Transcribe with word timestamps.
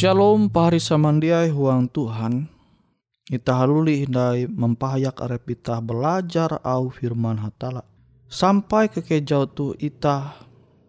Shalom 0.00 0.48
pahari 0.48 0.80
samandiai 0.80 1.52
huang 1.52 1.84
Tuhan. 1.92 2.48
Ita 3.28 3.52
haluli 3.52 4.00
hindai 4.00 4.48
mempahayak 4.48 5.20
arep 5.20 5.60
ita 5.60 5.76
belajar 5.84 6.56
au 6.64 6.88
firman 6.88 7.36
hatala. 7.36 7.84
Sampai 8.24 8.88
ke 8.88 9.04
kejauh 9.04 9.52
tu 9.52 9.76
ita 9.76 10.40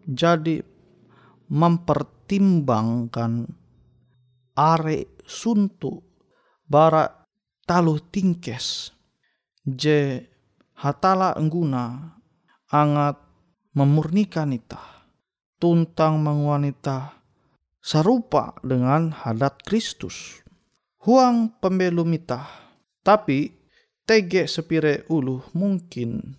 jadi 0.08 0.64
mempertimbangkan 1.44 3.52
are 4.56 5.04
suntu 5.28 6.00
bara 6.64 7.28
taluh 7.68 8.00
tingkes. 8.00 8.96
Je 9.60 10.24
hatala 10.72 11.36
engguna 11.36 12.16
angat 12.72 13.20
memurnikan 13.76 14.56
ita. 14.56 14.80
Tuntang 15.60 16.16
menguanita 16.16 17.21
sarupa 17.82 18.54
dengan 18.62 19.10
hadat 19.10 19.58
Kristus. 19.66 20.40
Huang 21.02 21.58
pembelum 21.58 22.06
mitah, 22.06 22.46
tapi 23.02 23.50
tege 24.06 24.46
sepire 24.46 25.02
ulu 25.10 25.42
mungkin 25.58 26.38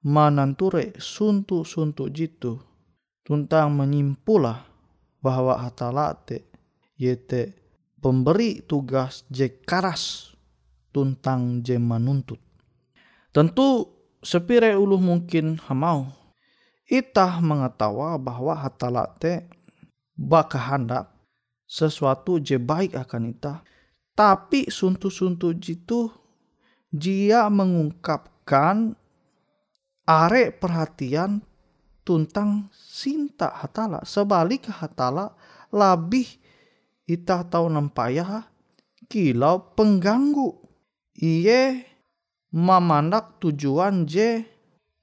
mananture 0.00 0.96
suntu-suntu 0.96 2.08
jitu 2.08 2.56
tuntang 3.20 3.76
menyimpula 3.76 4.64
bahwa 5.20 5.60
hatalate 5.60 6.48
yete 6.96 7.54
pemberi 8.00 8.64
tugas 8.64 9.28
je 9.28 9.62
karas 9.62 10.34
tuntang 10.90 11.60
je 11.60 11.76
menuntut. 11.76 12.40
Tentu 13.28 13.92
sepire 14.24 14.72
ulu 14.72 14.96
mungkin 14.96 15.60
hamau. 15.68 16.08
Itah 16.88 17.40
mengetawa 17.40 18.16
bahwa 18.20 18.52
hatalate 18.56 19.48
baka 20.22 20.58
hendak 20.70 21.10
sesuatu 21.66 22.38
je 22.38 22.62
baik 22.62 22.94
akan 22.94 23.34
ita 23.34 23.66
tapi 24.14 24.70
suntu-suntu 24.70 25.56
jitu 25.58 26.12
dia 26.92 27.48
mengungkapkan 27.48 28.92
are 30.04 30.52
perhatian 30.52 31.40
tuntang 32.04 32.68
sinta 32.74 33.48
hatala. 33.48 34.04
Sebalik 34.04 34.68
hatala 34.68 35.32
lebih 35.72 36.28
ita 37.08 37.46
tahu 37.46 37.72
nempayah 37.72 38.44
kilau 39.08 39.72
pengganggu. 39.72 40.60
Iye 41.16 41.88
memandak 42.52 43.40
tujuan 43.40 44.04
je 44.04 44.44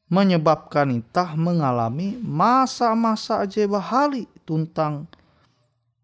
menyebabkan 0.10 0.90
itah 0.94 1.38
mengalami 1.38 2.18
masa-masa 2.22 3.46
je 3.46 3.66
bahali 3.70 4.26
tuntang 4.42 5.06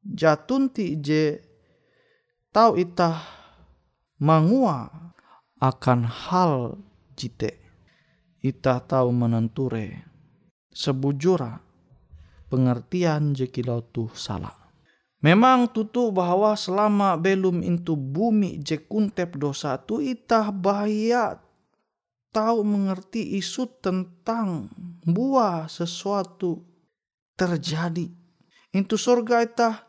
jatunti 0.06 1.02
je 1.02 1.42
tau 2.54 2.78
itah 2.78 3.19
mangua 4.22 4.94
akan 5.57 6.06
hal 6.06 6.78
jite. 7.18 7.57
Itah 8.46 8.78
tahu 8.78 9.10
menenture 9.10 10.06
sebujura 10.69 11.57
pengertian 12.46 13.34
je 13.34 13.50
kilau 13.50 13.81
tu 13.81 14.06
salah 14.13 14.66
Memang 15.25 15.66
tutu 15.74 16.13
bahwa 16.13 16.54
selama 16.54 17.18
belum 17.18 17.66
itu 17.66 17.98
bumi 17.98 18.62
je 18.62 18.78
kuntep 18.78 19.42
dosa 19.42 19.74
tu 19.81 19.98
itah 19.98 20.54
bahaya 20.54 21.42
tahu 22.30 22.62
mengerti 22.62 23.34
isu 23.42 23.81
tentang 23.81 24.69
buah 25.01 25.66
sesuatu 25.66 26.62
terjadi. 27.34 28.06
Intu 28.78 29.01
surga 29.01 29.50
itah 29.50 29.85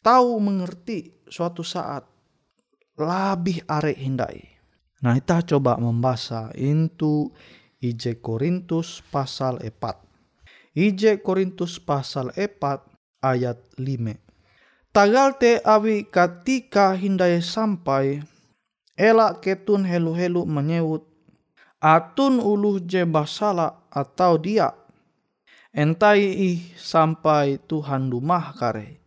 tahu 0.00 0.36
mengerti 0.40 1.12
suatu 1.28 1.64
saat 1.64 2.04
lebih 3.00 3.64
are 3.64 3.96
hindai. 3.96 4.44
Nah, 5.00 5.16
kita 5.16 5.56
coba 5.56 5.80
membaca 5.80 6.52
into 6.52 7.32
IJ 7.80 8.20
Korintus 8.20 9.00
pasal 9.08 9.56
4. 9.64 10.76
IJ 10.76 11.24
Korintus 11.24 11.80
pasal 11.80 12.28
4 12.36 13.24
ayat 13.24 13.56
5. 13.80 14.20
Tagal 14.92 15.38
te 15.40 15.62
awi 15.64 16.04
ketika 16.04 16.92
hindai 16.92 17.40
sampai 17.40 18.20
elak 19.00 19.40
ketun 19.40 19.86
helu-helu 19.86 20.44
menyewut 20.44 21.06
atun 21.80 22.36
uluh 22.36 22.76
je 22.84 23.08
basala 23.08 23.80
atau 23.88 24.36
dia 24.36 24.76
entai 25.72 26.28
ih 26.28 26.60
sampai 26.76 27.56
Tuhan 27.64 28.12
rumah 28.12 28.52
kare 28.52 29.00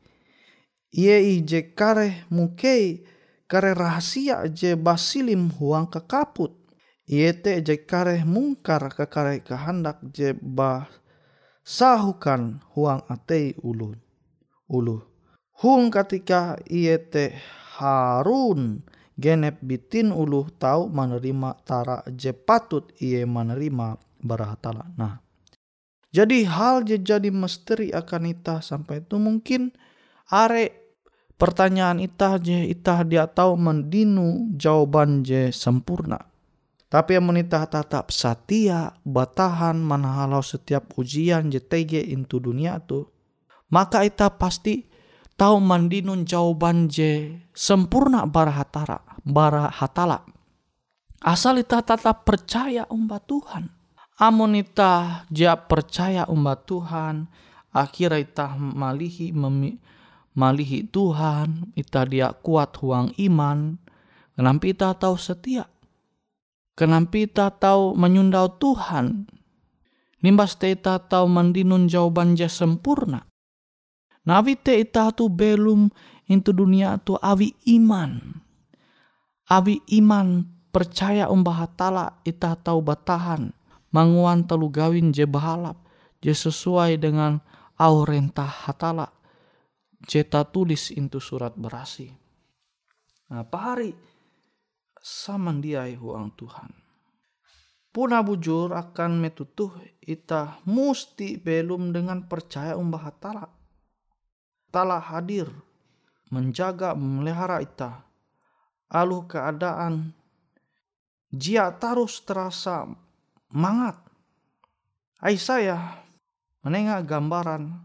ie 0.94 1.18
ije 1.38 1.74
kare 1.74 2.30
mukei 2.30 3.02
kare 3.50 3.74
rahasia 3.74 4.46
je 4.54 4.78
basilim 4.78 5.50
huang 5.58 5.90
kekaput 5.90 6.54
ie 7.10 7.34
te 7.34 7.62
je 7.66 7.76
kare 7.90 8.22
mungkar 8.26 8.94
ke 8.96 9.06
kare 9.10 9.42
kehendak 9.42 9.98
je 10.14 10.38
bah 10.38 10.86
sahukan 11.66 12.62
huang 12.78 13.02
atei 13.10 13.58
ulu 13.66 13.90
ulu 14.70 14.98
hung 15.62 15.90
ketika 15.90 16.62
ie 16.70 16.98
te 16.98 17.34
Harun 17.74 18.86
genep 19.18 19.62
bitin 19.66 20.14
ulu 20.14 20.46
tahu 20.62 20.90
menerima 20.90 21.58
tara 21.66 22.06
je 22.14 22.34
patut 22.34 22.90
ie 23.02 23.26
menerima 23.26 23.98
barahatala. 24.22 24.94
Nah, 24.98 25.22
jadi 26.14 26.46
hal 26.46 26.86
je 26.86 27.02
jadi 27.02 27.30
misteri 27.34 27.90
akan 27.90 28.30
ita 28.30 28.62
sampai 28.62 29.02
itu 29.02 29.18
mungkin 29.18 29.74
are 30.30 30.83
pertanyaan 31.44 32.00
ita 32.00 32.40
je 32.40 32.72
ita 32.72 33.04
dia 33.04 33.28
tahu 33.28 33.60
mendinu 33.60 34.56
jawaban 34.56 35.28
je 35.28 35.52
sempurna. 35.52 36.24
Tapi 36.88 37.20
yang 37.20 37.28
menita 37.28 37.68
tetap 37.68 38.16
setia, 38.16 38.96
batahan, 39.04 39.84
halau 39.84 40.40
setiap 40.40 40.96
ujian 40.96 41.52
je 41.52 41.60
tege 41.60 42.00
into 42.00 42.40
dunia 42.40 42.80
tu, 42.80 43.12
maka 43.68 44.08
ita 44.08 44.32
pasti 44.32 44.88
tahu 45.36 45.60
mandinun 45.60 46.24
jawaban 46.24 46.88
je 46.88 47.44
sempurna 47.52 48.24
barahatara, 48.24 49.04
barahatala. 49.28 50.24
Asal 51.20 51.60
ita 51.60 51.84
tetap 51.84 52.24
percaya 52.24 52.88
umbat 52.88 53.28
Tuhan 53.28 53.84
amun 54.22 54.56
ita 54.56 55.26
ja 55.34 55.58
percaya 55.58 56.30
umat 56.30 56.70
Tuhan 56.70 57.26
akhirnya 57.74 58.22
ita 58.22 58.48
malihi 58.56 59.34
memi, 59.34 59.82
malihi 60.34 60.86
Tuhan 60.90 61.74
ita 61.78 62.06
dia 62.06 62.34
kuat 62.34 62.78
huang 62.82 63.14
iman. 63.18 63.78
Kenapa 64.34 64.66
ita 64.66 64.90
tahu 64.98 65.16
setia? 65.18 65.70
Kenapa 66.74 67.22
ita 67.22 67.54
tahu 67.54 67.94
menyundau 67.94 68.50
Tuhan? 68.58 69.30
Nimbas 70.26 70.58
te 70.58 70.74
ita 70.74 70.98
tahu 70.98 71.30
mendinun 71.30 71.86
jawaban 71.86 72.34
ja 72.34 72.50
sempurna. 72.50 73.30
Nabi 74.24 74.58
te 74.58 74.80
ita 74.82 75.14
tu 75.14 75.30
belum 75.30 75.92
into 76.32 76.56
dunia 76.56 76.98
tu 76.98 77.14
awi 77.20 77.54
iman. 77.78 78.42
Awi 79.52 79.84
iman 80.02 80.48
percaya 80.74 81.30
umbah 81.30 81.70
tala 81.78 82.18
ita 82.26 82.58
tahu 82.58 82.82
batahan. 82.82 83.54
Manguan 83.94 84.50
telu 84.50 84.74
gawin 84.74 85.14
je 85.14 85.30
bahalap 85.30 85.78
je 86.26 86.34
sesuai 86.34 86.98
dengan 86.98 87.38
aurentah 87.78 88.50
hatala 88.50 89.14
jeta 90.04 90.44
tulis 90.44 90.92
itu 90.92 91.20
surat 91.20 91.56
berasi. 91.56 92.12
Nah, 93.32 93.48
pahari 93.48 93.96
saman 95.00 95.64
dia 95.64 95.88
huang 96.00 96.32
Tuhan. 96.36 96.72
Puna 97.94 98.26
bujur 98.26 98.74
akan 98.74 99.22
metutuh 99.22 99.70
ita 100.02 100.58
musti 100.66 101.38
belum 101.38 101.94
dengan 101.94 102.26
percaya 102.26 102.74
umbah 102.74 103.06
hatala. 103.06 103.46
Tala 104.74 104.98
hadir 104.98 105.46
menjaga 106.34 106.98
memelihara 106.98 107.62
ita. 107.62 108.02
Aluh 108.90 109.30
keadaan 109.30 110.10
jia 111.30 111.70
tarus 111.78 112.26
terasa 112.26 112.90
mangat. 113.54 114.02
Ai 115.22 115.38
saya 115.38 116.02
menengah 116.66 117.06
gambaran 117.06 117.78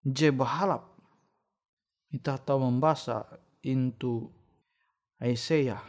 je 0.00 0.32
bahalap. 0.32 0.95
Kita 2.16 2.40
tahu 2.40 2.72
membaca 2.72 3.28
into 3.60 4.32
Aisyah 5.20 5.84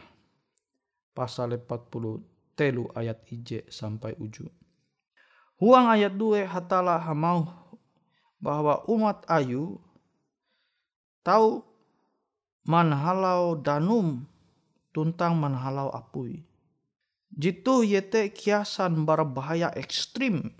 pasal 1.16 1.56
40 1.56 2.20
telu 2.52 2.84
ayat 2.92 3.24
ije 3.32 3.64
sampai 3.72 4.12
uju. 4.20 4.44
Huang 5.56 5.88
ayat 5.88 6.12
2 6.20 6.44
hatala 6.44 7.00
hamau 7.00 7.48
bahwa 8.44 8.84
umat 8.92 9.24
ayu 9.24 9.80
tahu 11.24 11.64
manhalau 12.68 13.56
danum 13.56 14.28
tuntang 14.92 15.32
manhalau 15.32 15.88
apui. 15.96 16.44
Jitu 17.32 17.88
yete 17.88 18.28
kiasan 18.36 19.08
berbahaya 19.08 19.72
ekstrim. 19.72 20.52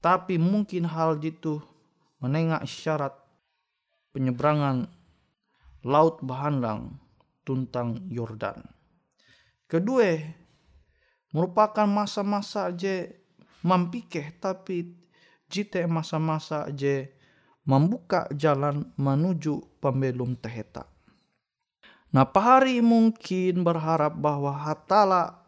Tapi 0.00 0.40
mungkin 0.40 0.88
hal 0.88 1.20
jitu 1.20 1.60
menengah 2.24 2.64
isyarat 2.64 3.25
penyeberangan 4.16 4.88
laut 5.84 6.24
bahandang 6.24 6.96
tuntang 7.44 8.00
Yordan. 8.08 8.64
Kedua, 9.68 10.16
merupakan 11.36 11.84
masa-masa 11.84 12.72
je 12.72 13.12
mampikeh 13.60 14.32
tapi 14.40 14.96
jite 15.52 15.84
masa-masa 15.84 16.72
je 16.72 17.12
membuka 17.68 18.24
jalan 18.32 18.88
menuju 18.96 19.84
pembelum 19.84 20.32
teheta. 20.40 20.88
Nah, 22.08 22.24
pahari 22.24 22.80
mungkin 22.80 23.60
berharap 23.60 24.16
bahwa 24.16 24.48
hatala 24.54 25.44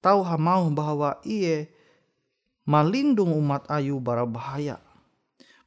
tahu 0.00 0.24
mau 0.40 0.64
bahwa 0.72 1.20
ia 1.28 1.68
melindung 2.64 3.36
umat 3.36 3.68
ayu 3.68 4.00
bara 4.00 4.24
bahaya. 4.24 4.80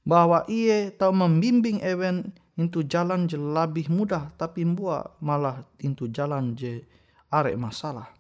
Bahwa 0.03 0.43
ia 0.51 0.91
tahu 0.91 1.15
membimbing 1.15 1.79
ewen 1.79 2.35
itu 2.59 2.85
jalan 2.85 3.25
je 3.25 3.39
lebih 3.39 3.89
mudah 3.89 4.29
tapi 4.37 4.61
buat 4.67 5.17
malah 5.23 5.65
itu 5.81 6.11
jalan 6.11 6.53
je 6.53 6.83
arek 7.33 7.57
masalah. 7.57 8.11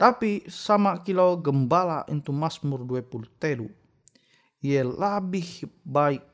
Tapi 0.00 0.48
sama 0.48 1.04
kilo 1.04 1.36
gembala 1.36 2.08
itu 2.08 2.32
Mazmur 2.32 2.88
20 2.88 3.28
telu. 3.36 3.68
Ia 4.64 4.84
lebih 4.84 5.68
baik, 5.84 6.24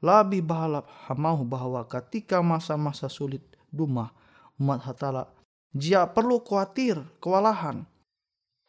lebih 0.00 0.40
balap 0.40 0.88
hamau 1.08 1.44
bahwa 1.44 1.84
ketika 1.84 2.40
masa-masa 2.40 3.12
sulit 3.12 3.44
rumah 3.68 4.12
umat 4.56 4.80
hatala 4.84 5.28
jia 5.76 6.08
perlu 6.08 6.40
khawatir, 6.40 7.00
kewalahan. 7.20 7.84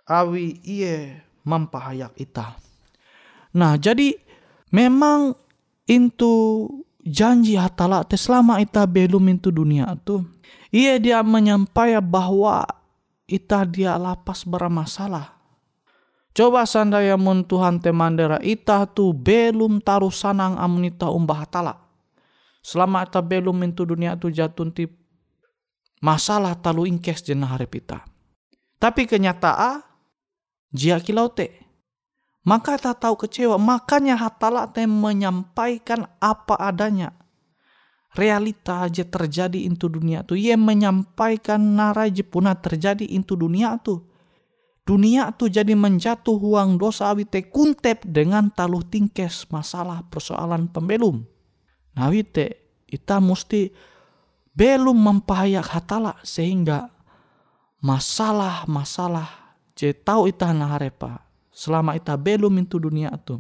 Awi 0.03 0.59
iye 0.67 1.23
mampahayak 1.47 2.11
ita. 2.19 2.59
Nah, 3.55 3.79
jadi 3.79 4.15
memang 4.71 5.37
itu 5.85 6.67
janji 7.03 7.59
hatala 7.59 8.07
te 8.07 8.15
selama 8.15 8.57
ita 8.63 8.87
belum 8.87 9.27
itu 9.35 9.51
dunia 9.51 9.91
itu 9.93 10.23
ia 10.71 10.95
dia 10.97 11.19
menyampaikan 11.19 11.99
bahwa 11.99 12.63
ita 13.31 13.63
dia 13.63 13.95
lapas 13.95 14.43
bermasalah. 14.43 15.39
Coba 16.31 16.63
sandaya 16.63 17.19
mun 17.19 17.43
Tuhan 17.43 17.83
temandera 17.83 18.39
ita 18.39 18.87
tu 18.87 19.11
belum 19.11 19.83
taruh 19.83 20.11
sanang 20.11 20.55
amun 20.55 20.87
ita 20.87 21.11
umbah 21.11 21.43
hatala. 21.43 21.75
Selama 22.63 23.03
ita 23.03 23.19
belum 23.19 23.59
itu 23.67 23.83
dunia 23.83 24.15
tu 24.15 24.31
jatun 24.31 24.71
tip 24.71 24.95
masalah 25.99 26.55
talu 26.55 26.87
ingkes 26.87 27.23
jenah 27.27 27.51
haripita. 27.51 28.07
Tapi 28.79 29.03
kenyataan 29.07 29.83
jia 30.71 31.03
kilau 31.03 31.27
te. 31.27 31.60
Maka 32.41 32.77
tak 32.81 33.05
tahu 33.05 33.25
kecewa. 33.25 33.61
Makanya 33.61 34.17
hatala 34.17 34.65
te 34.69 34.85
menyampaikan 34.89 36.09
apa 36.17 36.57
adanya. 36.57 37.13
Realita 38.11 38.83
aja 38.89 39.07
terjadi 39.07 39.63
into 39.63 39.87
dunia 39.87 40.25
tu. 40.25 40.35
Ia 40.35 40.59
menyampaikan 40.59 41.61
narai 41.61 42.11
puna 42.25 42.57
terjadi 42.57 43.07
into 43.07 43.39
dunia 43.39 43.79
tu. 43.79 44.03
Dunia 44.81 45.29
tu 45.37 45.47
jadi 45.47 45.77
menjatuh 45.77 46.35
huang 46.41 46.75
dosa 46.75 47.13
awite 47.13 47.47
kuntep 47.47 48.01
dengan 48.03 48.49
taluh 48.49 48.83
tingkes 48.83 49.47
masalah 49.53 50.03
persoalan 50.09 50.67
pembelum. 50.67 51.23
Nah 51.95 52.09
wite, 52.09 52.81
kita 52.89 53.21
mesti 53.21 53.71
belum 54.51 54.97
mempahayak 54.97 55.63
hatala 55.69 56.19
sehingga 56.25 56.91
masalah-masalah 57.79 59.55
je 59.77 59.95
tahu 59.95 60.27
ita 60.27 60.51
harepa 60.51 61.30
selama 61.51 61.99
ita 61.99 62.15
belum 62.15 62.63
itu 62.63 62.79
dunia 62.79 63.11
itu 63.11 63.37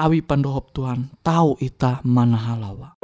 awi 0.00 0.24
pandohop 0.24 0.72
Tuhan 0.72 1.12
tahu 1.20 1.60
ita 1.60 2.00
mana 2.02 2.40
halawa 2.40 2.96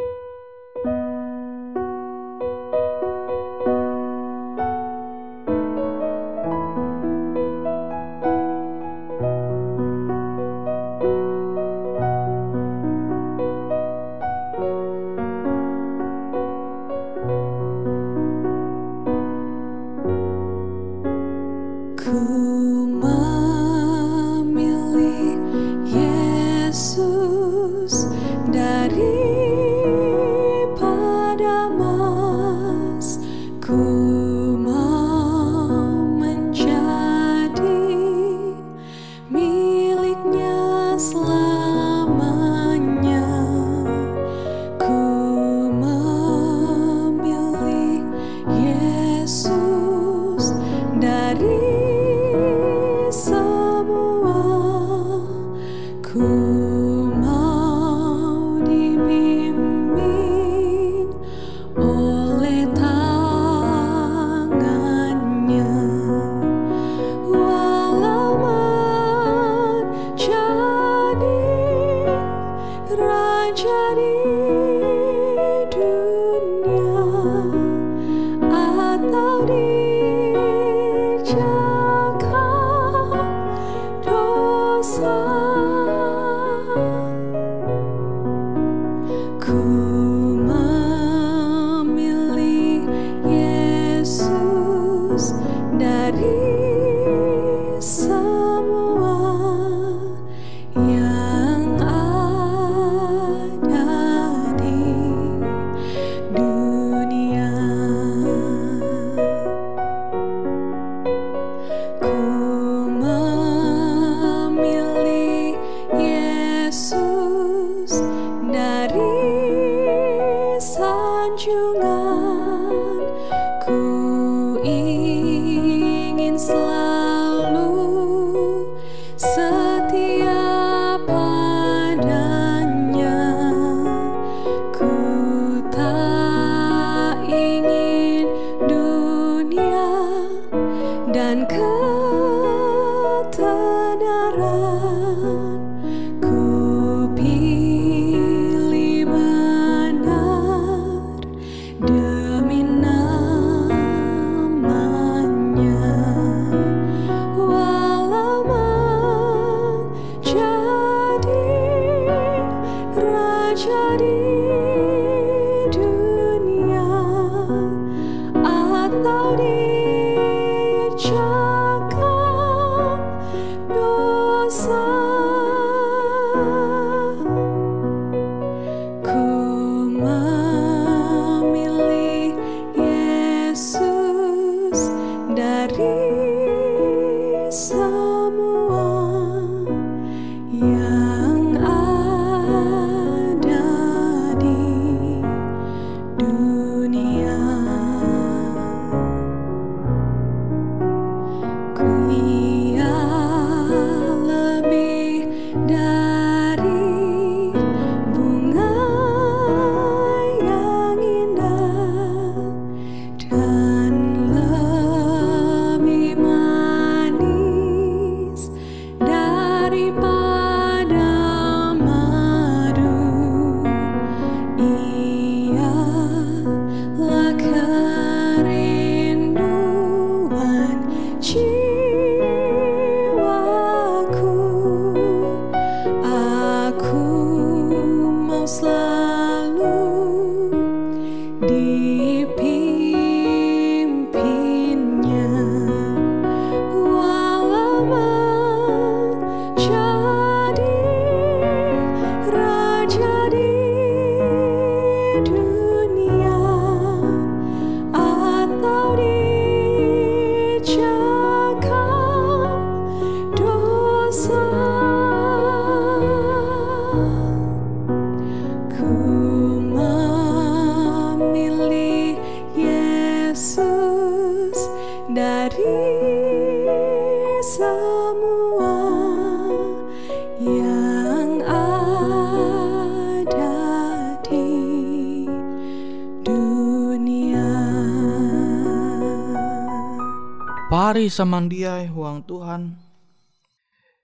Pari 290.99 291.15
samandiai 291.15 291.87
huang 291.87 292.27
Tuhan. 292.27 292.75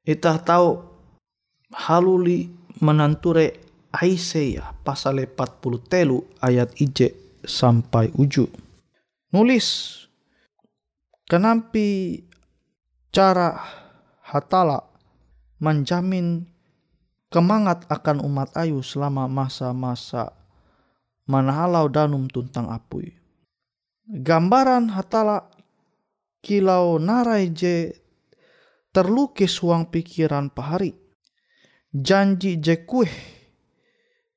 Itah 0.07 0.39
tahu 0.39 0.79
haluli 1.75 2.55
menanture 2.79 3.59
Aisyah 3.91 4.79
pasal 4.87 5.27
40 5.27 5.91
telu 5.91 6.23
ayat 6.39 6.71
ije 6.79 7.11
sampai 7.43 8.15
uju. 8.15 8.47
Nulis 9.35 9.67
kenampi 11.27 12.23
cara 13.11 13.59
hatala 14.23 14.87
menjamin 15.59 16.47
kemangat 17.27 17.91
akan 17.91 18.23
umat 18.23 18.55
ayu 18.55 18.87
selama 18.87 19.27
masa-masa 19.27 20.31
manahalau 21.27 21.91
danum 21.91 22.31
tuntang 22.31 22.71
apui. 22.71 23.19
Gambaran 24.07 24.95
hatala 24.95 25.54
kilau 26.45 27.01
narai 27.01 27.49
je 27.57 27.89
terlukis 28.93 29.57
uang 29.65 29.89
pikiran 29.89 30.53
pahari. 30.53 30.93
Janji 31.89 32.61
je 32.61 32.85
kue 32.85 33.09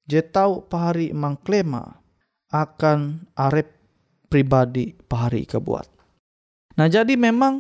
je 0.08 0.24
tau 0.24 0.64
pahari 0.64 1.12
mangklema 1.12 1.84
akan 2.56 3.28
arep 3.36 3.68
pribadi 4.32 4.96
pahari 4.96 5.44
kebuat. 5.44 5.88
Nah 6.80 6.88
jadi 6.88 7.20
memang 7.20 7.60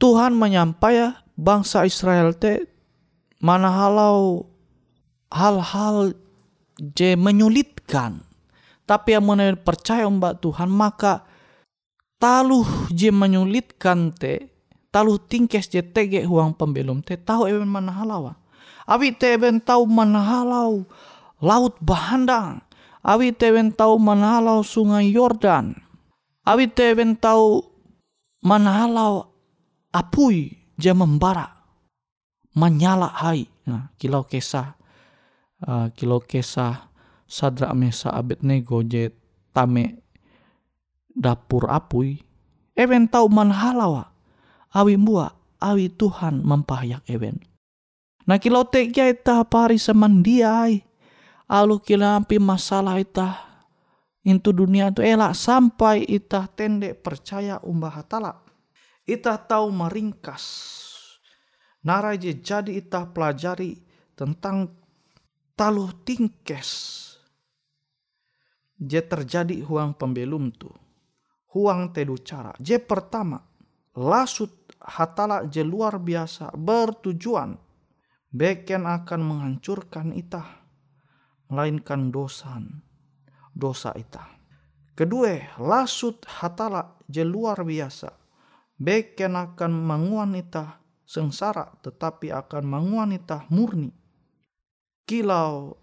Tuhan 0.00 0.32
menyampaikan 0.32 1.20
bangsa 1.36 1.84
Israel 1.84 2.32
te 2.32 2.66
mana 3.42 3.68
halau 3.68 4.46
hal-hal 5.32 6.14
je 6.78 7.18
menyulitkan 7.18 8.22
tapi 8.86 9.16
yang 9.16 9.24
mana 9.24 9.54
percaya 9.56 10.04
mbak 10.06 10.42
Tuhan 10.44 10.68
maka 10.68 11.24
taluh 12.22 12.86
je 12.94 13.10
menyulitkan 13.10 14.14
te 14.14 14.46
taluh 14.94 15.18
tingkes 15.18 15.66
je 15.66 15.82
tege 15.82 16.22
huang 16.22 16.54
pembelum 16.54 17.02
te 17.02 17.18
tahu 17.18 17.50
even 17.50 17.66
mana 17.66 17.90
halau 17.90 18.30
awi 18.86 19.10
te 19.10 19.34
even 19.34 19.58
tahu 19.58 19.90
mana 19.90 20.22
halau 20.22 20.86
laut 21.42 21.74
bahandang. 21.82 22.62
Awi 23.02 23.34
te 23.34 23.50
even 23.50 23.74
tahu 23.74 23.98
mana 23.98 24.38
halau 24.38 24.62
sungai 24.62 25.10
Yordan. 25.10 25.74
Awi 26.46 26.70
te 26.70 26.94
even 26.94 27.18
tahu 27.18 27.66
mana 28.46 28.86
halau 28.86 29.26
apui 29.90 30.54
je 30.78 30.94
membara. 30.94 31.50
Menyala 32.54 33.10
hai. 33.10 33.50
Nah 33.66 33.90
kilau 33.98 34.22
kesah 34.22 34.78
uh, 35.66 35.90
kilau 35.98 36.22
kesah 36.22 36.90
sadra 37.26 37.74
mesa 37.74 38.14
abednego 38.14 38.82
je 38.86 39.10
tame 39.50 40.01
dapur 41.12 41.68
apui. 41.68 42.20
Ewen 42.72 43.08
tau 43.08 43.28
man 43.28 43.52
halawa. 43.52 44.12
Awi 44.72 44.96
mbua 44.96 45.36
awi 45.60 45.92
Tuhan 45.92 46.40
mempayak 46.40 47.04
ewen. 47.06 47.38
Nah 48.24 48.40
kilau 48.40 48.64
tegia 48.64 49.12
ita 49.12 49.44
pari 49.44 49.76
semandiai 49.76 50.80
alu 51.50 51.76
kilampi 51.78 52.40
masalah 52.40 52.96
ita. 52.96 53.52
Intu 54.22 54.54
dunia 54.54 54.94
itu 54.94 55.02
elak 55.02 55.34
sampai 55.34 56.06
ita 56.06 56.46
tende 56.46 56.94
percaya 56.94 57.58
umbah 57.60 57.90
hatala. 57.90 58.38
Ita 59.02 59.34
tahu 59.34 59.74
meringkas. 59.74 60.44
Narai 61.82 62.14
jadi 62.22 62.70
ita 62.70 63.10
pelajari 63.10 63.82
tentang 64.14 64.70
taluh 65.58 65.90
tingkes. 66.06 66.70
Je 68.78 69.02
terjadi 69.02 69.58
huang 69.66 69.90
pembelum 69.98 70.54
tu 70.54 70.70
huang 71.52 71.92
tedu 71.92 72.16
cara. 72.20 72.52
Je 72.58 72.80
pertama, 72.80 73.40
lasut 73.96 74.52
hatala 74.80 75.46
je 75.46 75.62
luar 75.62 76.00
biasa 76.00 76.50
bertujuan 76.56 77.54
beken 78.32 78.88
akan 78.88 79.20
menghancurkan 79.20 80.16
itah 80.16 80.64
melainkan 81.52 82.08
dosan 82.08 82.80
dosa 83.52 83.92
itah. 83.92 84.40
Kedua, 84.96 85.60
lasut 85.60 86.24
hatala 86.24 86.96
je 87.08 87.20
luar 87.24 87.60
biasa 87.60 88.08
beken 88.80 89.36
akan 89.36 89.72
menguan 89.72 90.32
itah 90.36 90.80
sengsara 91.04 91.68
tetapi 91.84 92.32
akan 92.32 92.64
menguan 92.64 93.12
itah 93.12 93.44
murni. 93.52 93.92
Kilau 95.04 95.76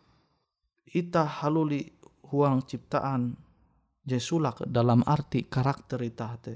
itah 0.89 1.29
haluli 1.45 1.93
huang 2.25 2.65
ciptaan 2.65 3.37
Jesulak 4.09 4.65
dalam 4.65 5.05
arti 5.05 5.45
karakter 5.45 6.01
te 6.41 6.53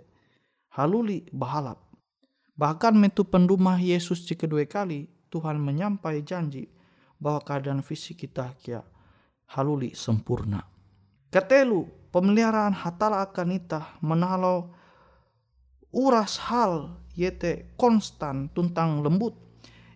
haluli 0.73 1.21
bahalap. 1.29 1.77
Bahkan 2.57 2.97
metu 2.97 3.29
pendumah 3.29 3.77
Yesus 3.77 4.25
jika 4.25 4.49
dua 4.49 4.65
kali 4.65 5.05
Tuhan 5.29 5.61
menyampai 5.61 6.25
janji 6.25 6.69
bahwa 7.21 7.41
keadaan 7.45 7.85
fisik 7.85 8.25
kita 8.25 8.53
kia 8.57 8.81
haluli 9.53 9.93
sempurna. 9.93 10.61
Ketelu 11.33 12.09
pemeliharaan 12.13 12.73
hatala 12.73 13.25
akan 13.25 13.57
itah 13.57 13.97
menalau 14.05 14.69
uras 15.93 16.37
hal 16.49 16.93
yete 17.17 17.73
konstan 17.77 18.49
tuntang 18.53 19.01
lembut. 19.01 19.33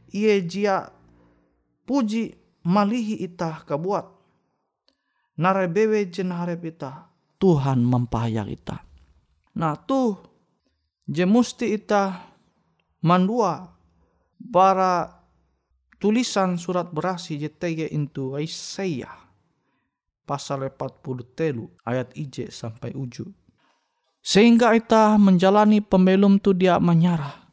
Ie 0.09 0.41
jia 0.45 0.89
puji 1.85 2.33
malihi 2.65 3.21
itah 3.21 3.61
kabuat. 3.65 4.09
Narebewe 5.37 6.09
jen 6.09 6.33
itah 6.33 7.16
Tuhan 7.37 7.85
mempahayak 7.85 8.47
ita. 8.49 8.77
Nah 9.57 9.77
tuh 9.77 10.17
je 11.05 11.25
musti 11.25 11.77
ita 11.77 12.33
mandua 13.01 13.73
para 14.37 15.21
tulisan 16.01 16.57
surat 16.57 16.89
berasi 16.89 17.37
je 17.41 17.49
tege 17.49 17.89
into 17.89 18.37
Isaiah 18.37 19.13
pasal 20.27 20.67
40 20.69 21.37
telu 21.37 21.71
ayat 21.87 22.13
ije 22.13 22.49
sampai 22.53 22.93
uju. 22.93 23.25
Sehingga 24.21 24.75
ita 24.75 25.15
menjalani 25.15 25.79
pembelum 25.79 26.35
tu 26.37 26.51
dia 26.51 26.83
menyerah. 26.83 27.47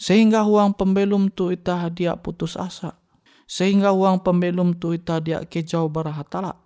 Sehingga 0.00 0.48
uang 0.48 0.72
pembelum 0.72 1.28
tu 1.28 1.52
ita 1.52 1.92
dia 1.92 2.16
putus 2.16 2.56
asa. 2.56 2.96
Sehingga 3.44 3.92
uang 3.92 4.24
pembelum 4.24 4.72
tu 4.80 4.96
ita 4.96 5.20
dia 5.20 5.44
kejauh 5.44 5.92
barahatala 5.92 6.65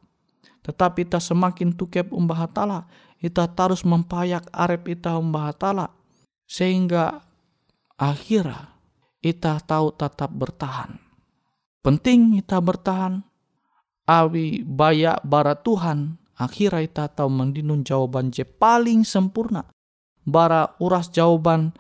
tetapi 0.61 1.09
ita 1.09 1.16
semakin 1.16 1.73
tukep 1.73 2.12
umbah 2.12 2.44
hatala, 2.49 2.85
ita 3.16 3.49
terus 3.49 3.81
mempayak 3.85 4.49
arep 4.53 4.92
ita 4.92 5.16
umbah 5.16 5.53
hatala. 5.53 5.88
Sehingga 6.44 7.25
akhirnya 7.96 8.77
ita 9.25 9.57
tahu 9.64 9.96
tetap 9.96 10.29
bertahan. 10.33 11.01
Penting 11.81 12.37
ita 12.37 12.61
bertahan. 12.61 13.25
Awi 14.11 14.66
bayak 14.66 15.23
bara 15.23 15.55
Tuhan, 15.55 16.18
akhirnya 16.35 16.83
ita 16.83 17.05
tahu 17.07 17.31
mendinun 17.31 17.87
jawaban 17.87 18.35
je 18.35 18.42
paling 18.42 19.07
sempurna. 19.07 19.70
Bara 20.27 20.77
uras 20.83 21.14
jawaban, 21.14 21.70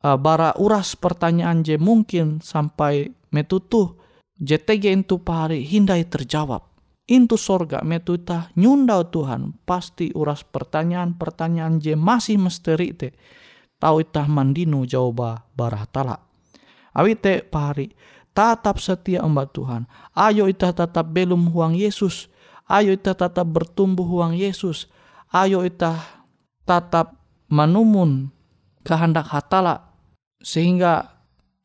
uh, 0.00 0.16
bara 0.16 0.56
uras 0.56 0.96
pertanyaan 0.96 1.60
je 1.60 1.76
mungkin 1.76 2.40
sampai 2.40 3.12
metutuh, 3.30 4.00
JTG 4.40 4.96
itu 4.96 5.20
pari 5.20 5.62
hindai 5.62 6.08
terjawab 6.08 6.73
intu 7.04 7.36
sorga 7.36 7.84
metuta 7.84 8.48
nyundau 8.56 9.08
Tuhan 9.08 9.56
pasti 9.68 10.12
uras 10.16 10.44
pertanyaan-pertanyaan 10.44 11.80
je 11.80 11.92
masih 11.98 12.40
misteri 12.40 12.96
te 12.96 13.12
tau 13.76 14.00
itah 14.00 14.24
mandinu 14.24 14.88
jawab 14.88 15.44
barah 15.52 15.84
tala 15.90 16.16
awi 16.96 17.12
te 17.18 17.44
pari 17.44 17.92
tatap 18.34 18.82
setia 18.82 19.22
amba 19.22 19.46
Tuhan. 19.46 19.86
Ayo 20.12 20.50
itah 20.50 20.74
tetap 20.74 21.06
belum 21.14 21.54
huang 21.54 21.78
Yesus. 21.78 22.28
Ayo 22.66 22.92
itah 22.92 23.14
tetap 23.14 23.46
bertumbuh 23.46 24.04
huang 24.04 24.34
Yesus. 24.34 24.90
Ayo 25.30 25.62
itah 25.62 26.26
tetap 26.66 27.14
manumun 27.46 28.34
kehendak 28.82 29.30
hatala 29.30 29.94
sehingga 30.42 31.14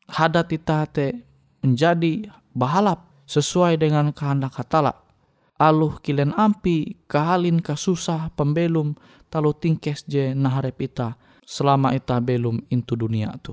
hadat 0.08 0.54
itah 0.54 0.86
te 0.86 1.26
menjadi 1.60 2.30
bahalap 2.56 3.04
sesuai 3.28 3.76
dengan 3.76 4.14
kehendak 4.14 4.56
hatala 4.56 4.96
aluh 5.60 6.00
kilen 6.00 6.32
ampi 6.32 6.96
kahalin 7.04 7.60
kasusah 7.60 8.32
pembelum 8.32 8.96
talu 9.28 9.52
tingkes 9.52 10.08
je 10.08 10.32
naharep 10.32 10.88
ita 10.88 11.20
selama 11.44 11.92
ita 11.92 12.16
belum 12.16 12.64
intu 12.72 12.96
dunia 12.96 13.36
tu. 13.44 13.52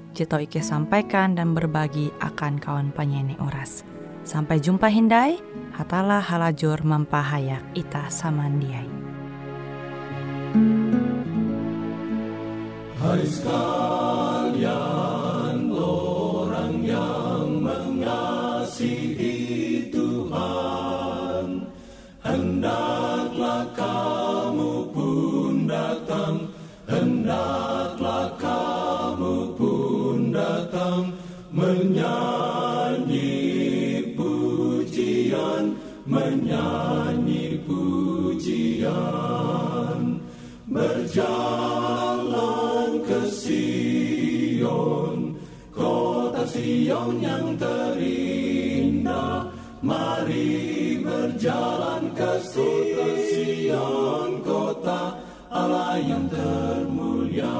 Jito 0.11 0.35
Ike 0.35 0.59
sampaikan 0.59 1.39
dan 1.39 1.55
berbagi 1.55 2.11
akan 2.19 2.59
kawan 2.59 2.91
penyanyi 2.91 3.39
Uras. 3.39 3.87
Sampai 4.27 4.59
jumpa 4.59 4.91
Hindai, 4.91 5.39
hatalah 5.71 6.19
halajur 6.19 6.83
mempahayak 6.83 7.63
ita 7.71 8.11
samandiai. 8.11 8.91
Hai 13.01 13.23
sekalian 13.25 14.61
orang 15.73 16.85
yang 16.85 17.65
mengasihi 17.65 19.33
Tuhan 19.89 21.65
Hendaklah 22.21 23.65
kamu 23.73 24.30
Berjalan 40.71 42.31
ke 43.03 43.27
Sion 43.27 45.35
Kota 45.75 46.47
Sion 46.47 47.19
yang 47.19 47.59
terindah. 47.59 49.51
Mari 49.83 50.95
berjalan 51.03 52.15
ke 52.15 52.39
Sion 52.39 54.39
Kota 54.47 55.19
Allah 55.51 55.99
yang 55.99 56.31
termulia. 56.31 57.51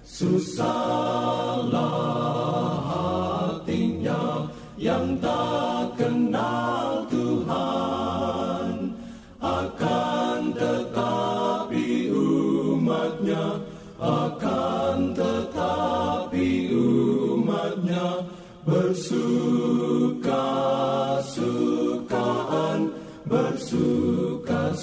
Susahlah 0.00 1.49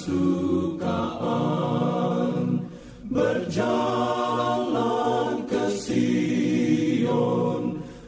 bersuka 0.08 1.04
sukaan 1.20 2.64
berjalan 3.12 4.64
ke 5.44 5.68
Sion 5.76 7.62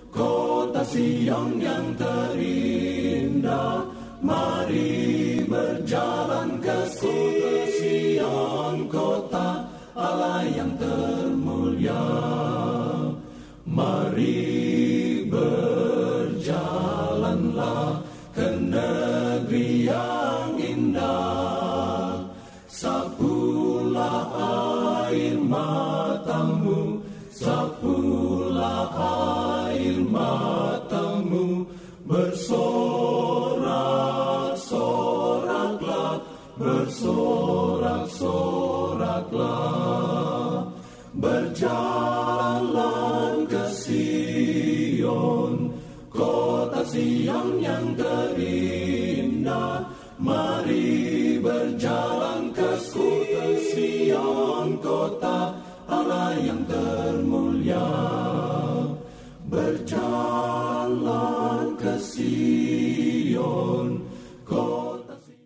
kota 0.08 0.80
Sion 0.88 1.60
yang 1.60 1.92
terindah 2.00 2.29